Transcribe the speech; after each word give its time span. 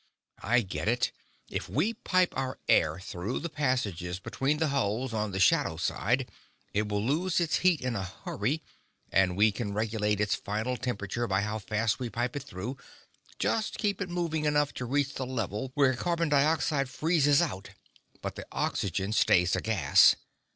"I 0.41 0.61
get 0.61 0.87
it. 0.87 1.11
If 1.47 1.69
we 1.69 1.93
pipe 1.93 2.33
our 2.35 2.57
air 2.67 2.97
through 2.99 3.39
the 3.39 3.51
passages 3.51 4.17
between 4.19 4.57
the 4.57 4.69
hulls 4.69 5.13
on 5.13 5.29
the 5.31 5.39
shadow 5.39 5.77
side, 5.77 6.31
it 6.73 6.89
will 6.89 7.05
lose 7.05 7.39
its 7.39 7.57
heat 7.57 7.81
in 7.81 7.95
a 7.95 8.11
hurry. 8.25 8.63
And 9.11 9.37
we 9.37 9.51
can 9.51 9.75
regulate 9.75 10.19
its 10.19 10.33
final 10.33 10.75
temperature 10.75 11.27
by 11.27 11.41
how 11.41 11.59
fast 11.59 11.99
we 11.99 12.09
pipe 12.09 12.35
it 12.35 12.41
through 12.41 12.77
just 13.37 13.77
keep 13.77 14.01
it 14.01 14.09
moving 14.09 14.45
enough 14.45 14.73
to 14.73 14.85
reach 14.85 15.13
the 15.13 15.25
level 15.27 15.69
where 15.75 15.93
carbon 15.93 16.29
dioxide 16.29 16.89
freezes 16.89 17.39
out, 17.39 17.69
but 18.23 18.33
the 18.33 18.47
oxygen 18.51 19.13
stays 19.13 19.55
a 19.55 19.61
gas. 19.61 20.15